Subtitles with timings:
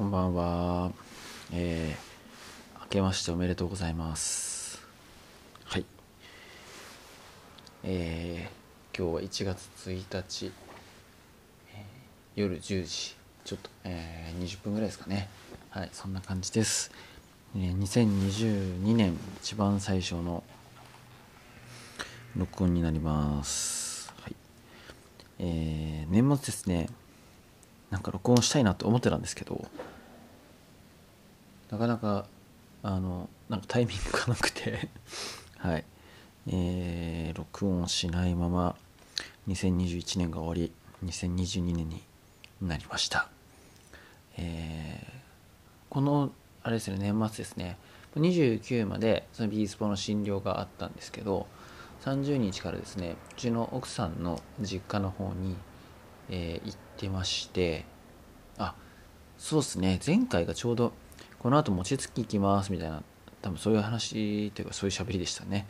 [0.00, 0.92] こんばんは。
[1.52, 4.80] えー、明けましておめでとうございます。
[5.66, 5.84] はい。
[7.84, 10.52] えー、今日は1月1日、
[11.74, 15.28] えー夜10時、ちょっと、えー、20分ぐらいですかね。
[15.68, 16.90] はい、そんな感じです。
[17.54, 20.42] えー2022年一番最初の
[22.36, 24.14] 録音になります。
[24.22, 24.36] はい。
[25.40, 26.88] えー、年末ですね。
[27.90, 29.64] なんか録音したいなと思ってたんですけど
[31.70, 32.26] なかなか
[32.82, 34.88] あのなんかタイミングがなくて
[35.58, 35.84] はい。
[36.46, 38.74] えー、録音しないまま
[39.46, 40.72] 2021年が終わり
[41.06, 42.02] 2022年に
[42.62, 43.28] なりました。
[44.38, 45.20] えー
[45.90, 46.30] この
[46.62, 47.76] あれですね年末ですね。
[48.16, 51.46] 29までそのビースポの診療があったんですけど
[52.02, 55.56] 30日からですねうちの奥さんの実家の方に
[56.30, 57.84] えー行ってまして。
[58.58, 58.74] あ
[59.38, 60.00] そうですね。
[60.04, 60.92] 前回がちょうど
[61.38, 63.02] この後餅つき行きますみたいな
[63.42, 65.66] 多分そういう話というかそういう喋りでしたね。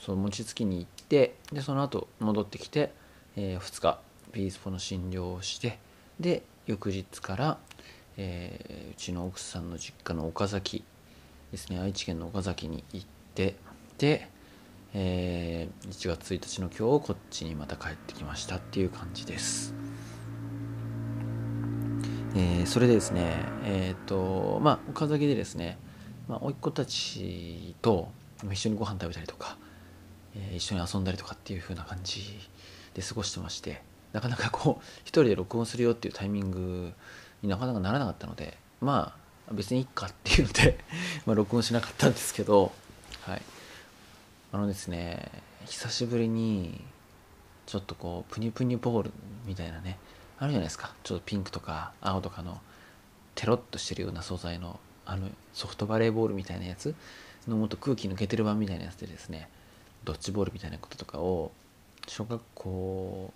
[0.00, 2.92] その餅つきに行ってでその後戻ってきて、
[3.36, 4.00] え2日
[4.32, 5.78] ビースポの診療をして
[6.18, 7.58] で翌日から、
[8.16, 10.84] えーうちの奥さんの実家の岡崎
[11.52, 11.78] ですね。
[11.78, 13.56] 愛知県の岡崎に行って
[13.98, 14.28] で、
[14.92, 19.83] えー1月1日の今日こっちにまた帰ってきましたっていう感じです。
[22.34, 25.78] えーそれでですねえっ、とまあ岡崎でですね、
[26.28, 28.08] まあ、甥っ子たちと
[28.50, 29.56] 一緒にご飯食べたりとか、
[30.34, 32.38] えー一緒に遊んだりとかっていう風な感じ
[32.94, 33.82] で過ごしてまして
[34.12, 36.92] なかなかこう一人で録音するよっていうタイミング
[37.42, 39.14] になかなかならなかったのでま
[39.48, 40.78] あ別にいいかっていうので
[41.26, 42.72] ま録音しなかったんですけど
[43.22, 43.42] はい。
[44.52, 45.30] あのですね
[45.66, 46.80] 久しぶりに
[47.66, 49.10] ちょっとこうプニプニボール
[49.46, 49.98] みたいなね
[50.38, 50.92] あるじゃないですか。
[51.02, 52.60] ちょっとピンクとか青とかの
[53.34, 56.94] テロッとしてるような素材のあのソフトバレーボールみたいなやつ
[57.46, 59.48] のもっと空気抜けてる版みたいなやつでですね
[60.04, 61.52] ドッジボールみたいなこととかを
[62.06, 63.32] 小学校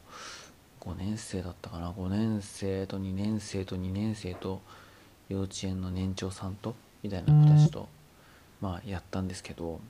[0.80, 4.62] 5年生だったかな？5年生と2年生と2年生と
[5.28, 7.88] 幼稚園の年長さんとみたいな子たちと
[8.60, 9.80] まあやったんですけど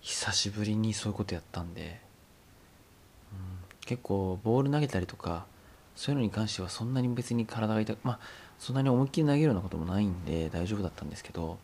[0.00, 2.00] 久しぶりにそういうことやったんで、
[3.86, 5.46] 結構ボール投げたりとか
[5.96, 8.18] そういうのに関してはそんなに別に体が痛くまあ
[8.58, 11.58] そんなに思いっきり投げるようなこともないんで大丈夫だったんですけど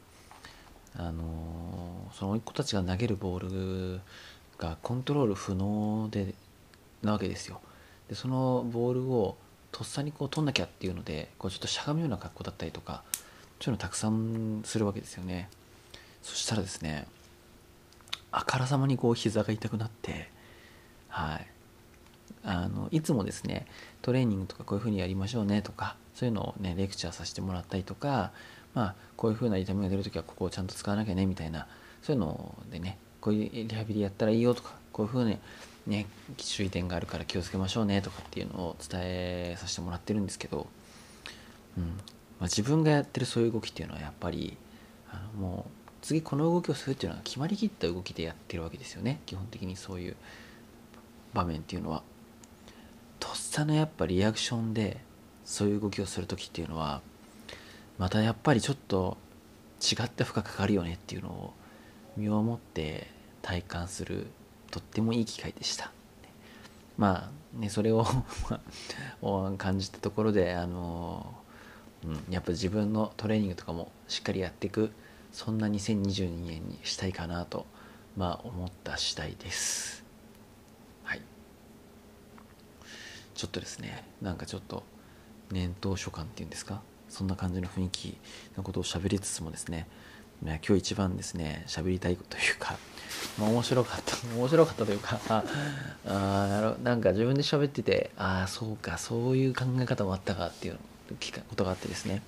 [0.96, 4.00] あのーその甥っ子たちが投げるボール
[4.58, 6.34] がコントロール不能で
[7.02, 7.60] なわけですよ。
[8.08, 9.36] でそのボールを
[9.70, 13.02] とっさにこう取んなきゃっていうのでこうちょっとしゃがむような格好だったりとか
[13.60, 15.48] そういうのたくさんするわけですよね。
[16.22, 17.06] そしたらですね
[18.32, 20.30] あからさまにこう膝が痛くなって
[21.08, 21.46] はい。
[22.44, 23.66] あのいつもですね
[24.02, 28.32] トレーニングとかこういうふうにやりましょうねとかそういうのをねレクチャーさせてもらったりとか
[28.74, 31.66] まあこういうふうな痛みが出るときはここをちゃんと使わなきゃねみたいな
[32.02, 35.38] そういうのでねこういうリハビリやったらいいよとかこういうふうに
[35.86, 36.06] ね
[36.36, 40.66] 注意点があるから気をつけましょうねとかっていうのを伝えさせてもらってるんですけど、
[41.76, 41.90] うんま
[42.40, 44.56] あ、自分がやってるそういう動きっていうのはやっぱり
[45.10, 50.16] あのもう次この動きをするっていうのは決まりきった動きでやってるわけですよね基本的にそういう
[51.34, 52.02] 場面っていうのは。
[53.58, 54.98] とっさのやっぱリアクションで
[55.44, 57.00] そういう動きをする時っていうのは
[57.98, 59.16] またやっぱりちょっと
[59.82, 61.54] 違った負荷かかるよねっていうのを
[62.16, 63.08] 身をもって
[63.42, 64.28] 体感する
[64.70, 65.90] とってもいい機会でした。
[66.96, 68.06] まあねそれを
[69.58, 71.34] 感じたところであの、
[72.04, 74.92] うん、やっぱ自分のトレーニングとかもしっかりやっていく
[75.32, 77.66] そんな2022年にしたいかなと
[78.16, 80.04] まあ思った次第です
[81.02, 81.22] はい
[83.38, 84.82] ちょっとですねなんかちょっと
[85.52, 86.80] 年頭書簡っていうんですか？
[87.08, 88.18] そんな感じの雰囲気
[88.56, 89.86] のことを喋りつつもですね
[90.42, 92.76] 今日一番ですね喋りたいというか、
[93.38, 100.78] まあ、面白かった面白かったというかあなんか自分で喋っててああそうかそういう考え方もあったかっていう
[101.48, 102.22] ことがあってですね。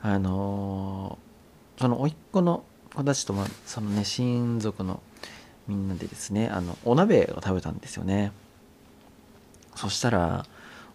[0.00, 5.02] あのーその甥っ子の子たちと、ま、そのね親族の
[5.66, 8.30] みんなでですねあのお鍋を食べたんですよね。
[9.76, 10.46] そしたら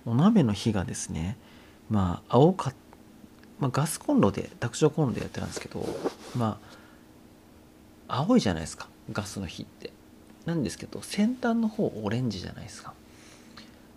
[0.06, 1.38] お鍋の火がですね
[1.90, 2.74] まあ青か
[3.60, 5.86] まあ、ガスコンロで卓上コンロでやってたんですけど
[6.36, 6.58] ま
[8.08, 9.92] あ青いじゃないですかガスの火って。
[10.46, 12.94] なんですけど先端の方オレンジじゃないですか。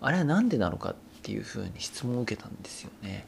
[0.01, 3.25] あれは何でなのかっていうふうに質問を受けたんですよね。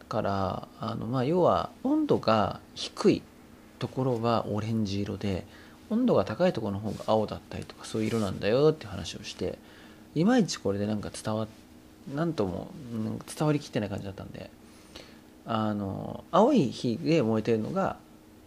[0.00, 3.22] だからあのまあ要は温度が低い
[3.78, 5.46] ところはオレンジ色で
[5.90, 9.58] 温度が高いところの方が青だったりとかそういう色なんだよって話をして
[10.14, 11.48] いまいちこれでなんか伝わっ
[12.12, 14.50] なんとも伝わりきってない感じだったんで
[15.46, 17.96] あの青い火で燃えてるのが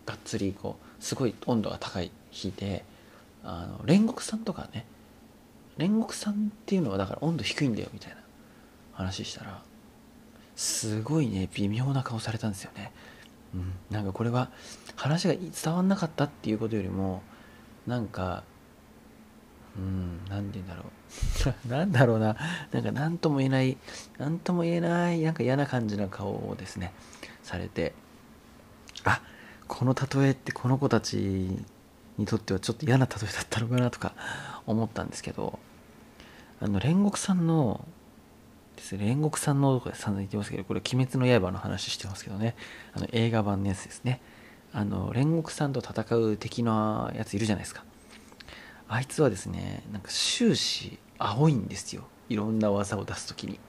[0.05, 2.83] がっつりこうすごい温度が高い火で
[3.43, 4.85] あの煉獄さんとかね
[5.77, 8.17] 煉獄さんっていうのはだから温度低いんだよみたいな
[8.93, 9.61] 話したら
[10.55, 12.91] すごいね微妙な顔されたんですよね、
[13.53, 14.49] うん、なんかこれは
[14.95, 17.21] 話が伝わんなかったっていうことよりも
[17.85, 18.43] なんか
[19.77, 20.83] うん何て言うんだろ
[21.65, 21.67] う。
[21.69, 22.35] なんだろうな。
[22.71, 23.77] なんか何とも言えない
[24.17, 26.93] 何とも言えないなんか嫌な感じな顔をですね
[27.43, 27.93] されて
[29.03, 29.21] あ
[29.67, 31.17] この例えってこの子たち
[32.17, 34.13] にとってはちょっと嫌な例えだったのかなとか
[34.65, 35.59] 思ったんですけど
[36.59, 37.85] あの煉獄さんの
[38.75, 42.55] です煉獄さんのとか散々言ってますけどこれ「鬼滅の刃」の話してますけどね。
[42.93, 44.21] あの映画版のやつですね。
[44.73, 47.83] あの煉獄さんと戦う敵のやついるじゃないですか。
[48.89, 52.03] あいつはですねなんか終始青いんですよ。
[52.29, 53.59] いろんな技を出す時に。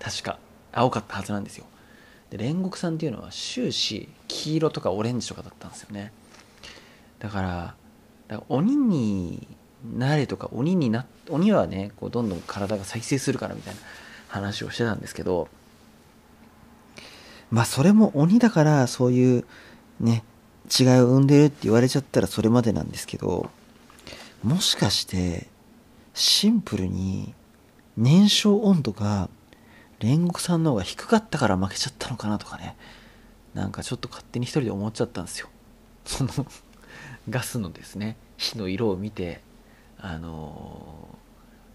[0.00, 0.38] 確か
[0.72, 1.66] 青かったはずなんですよ。
[2.30, 6.12] で煉獄さんっていうのは終始黄色とかオレンジとかだったんですよね。
[7.18, 7.74] だから
[8.28, 9.46] だから鬼に
[9.96, 13.80] なれとか鬼にな鬼はねこうどんどん体が再生するからみたいな
[14.28, 15.48] 話をしてたんですけど
[17.50, 19.44] まあそれも鬼だからそういう
[20.00, 20.24] ね
[20.78, 23.50] 違いを生んでるって言われちゃったらそれまでなんですけど
[24.44, 25.46] もしかして
[26.12, 27.32] シンプルに
[27.96, 29.30] 燃焼温度が
[30.00, 32.76] 煉獄さんの方が低かったから負けちゃったのかなとかね。
[33.54, 35.48] なんかちょっと勝手に一人で思っちゃったんですよ。
[36.04, 36.30] その
[37.30, 39.40] ガスのですね火の色を見て
[39.96, 41.08] あの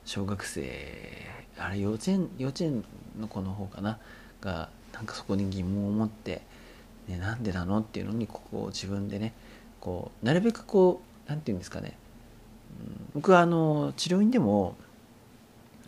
[0.06, 1.25] 小学生
[1.57, 2.83] あれ幼稚園幼稚園
[3.19, 3.98] の子の方かな？
[4.42, 6.44] がなんかそこに疑問を持って、
[7.07, 7.80] ね、なんでなの？
[7.80, 9.33] っていうのにここを自分でね
[9.80, 11.98] こうなるべくこう何て言うんですかね、
[13.13, 14.75] 僕はあの治療院でも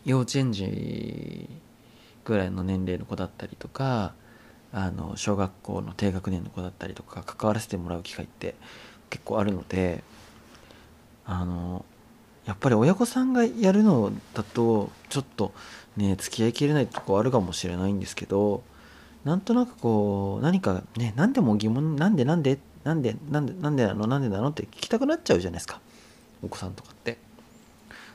[0.05, 1.49] 幼稚園児
[2.25, 4.13] ぐらいの年齢の子だったりとか
[4.73, 8.55] あの小学校の低学年の子だったりとか関わらせてもらう機会って
[9.09, 10.03] 結構あるので
[11.25, 11.85] あの
[12.45, 15.53] やっぱり親御さんがやるのだとちょっと
[15.97, 18.63] ね付き合いきれないとこあるかもしれないんですけど
[19.23, 25.79] なんとなくこう何かね何でも疑問なんでなんでなんでなんでなんでなのなんでなのって聞きたくなっちゃうじゃないですか。
[26.43, 27.17] お子さんとかって。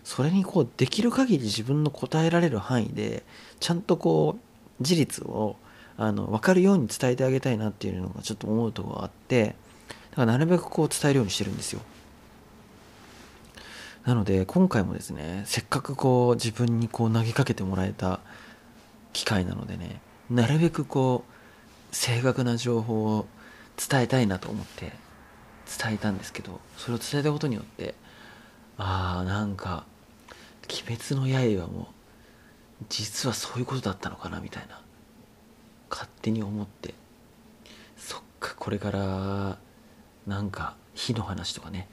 [0.06, 3.24] それにこうできる限り自分の答えられる範囲で
[3.58, 5.56] ちゃんとこう事実を
[5.96, 9.56] あの分かるように伝えてあげたいなっていうのがちょっと思うところがあって
[10.10, 11.80] だからなるべくこう伝えるようにしてるんですよ。
[14.04, 18.20] なので今回もですねせっかくこう自分にこう投げかけてもらえた
[19.12, 20.00] 機会なのでね
[20.30, 23.26] なるべくこう正確な情報を
[23.76, 24.92] 伝えたいなと思って
[25.82, 27.96] 伝えたんですけどそれを伝えたことによって
[28.78, 29.84] ああなんか
[30.68, 31.92] 「鬼滅の刃」も
[32.88, 34.80] 実はそういうことだったのかなみたいな。
[35.88, 36.94] 勝手に思って。
[37.96, 39.58] そっかこれから
[40.26, 41.88] なんか火の話とかね。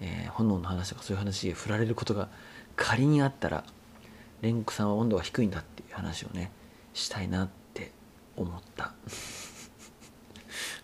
[0.00, 2.28] えー、炎の話とかそういう話で振られることが
[2.76, 3.64] 仮にあったら
[4.42, 6.52] 煉獄さんは温度が低いんだっていう話をね
[6.94, 7.90] したいなって
[8.36, 8.92] 思った。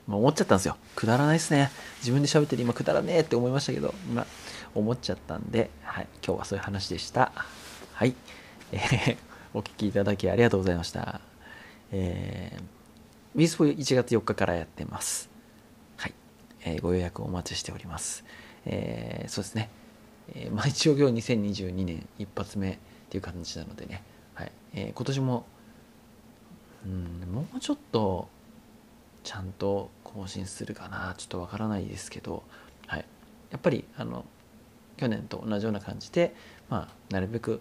[0.07, 0.77] まあ思っちゃったんですよ。
[0.95, 1.71] くだらないっすね。
[2.01, 4.27] 自分で喋ってて今くだらねえって思いましたけど今
[4.75, 7.33] 思っちゃったんで、はい、今日はそういう話でした。
[7.93, 8.15] はい、
[8.73, 9.17] えー、
[9.55, 11.21] お聞きいただきありがとうございました。
[11.93, 12.63] えー、
[13.39, 15.31] ビースポ1月4日からやってます。
[15.97, 16.15] はい、
[16.65, 18.25] えー、ご予約お待ちしております。
[18.67, 19.71] えー、そうですね、
[20.35, 22.79] えー、まあ一応今日2022年一発目っ
[23.11, 24.03] ていう感じなのでね、
[24.35, 24.53] はい。
[24.75, 25.47] えー、今年も
[26.85, 28.29] うんもうちょっと
[29.25, 32.45] ちゃんと更新するかなちょっとわからないですけど、
[32.87, 33.05] はい、
[33.51, 34.25] やっぱりあの
[34.97, 36.35] 去年と同じような感じで、
[36.69, 37.61] まあ、なるべく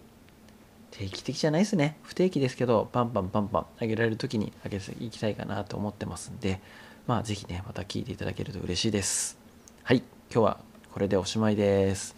[0.92, 6.60] 定期的じゃないですね不定期ですけどパンパンパンパン上げられる時に上げていきたいかなと思ってますんで
[7.08, 9.36] まあ是非ねまた聞いていただけると嬉しいです
[9.82, 10.58] はい今日は
[10.94, 12.14] これでおしまいです。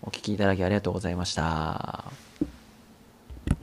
[0.00, 2.04] お聴きいただきありがとうございました。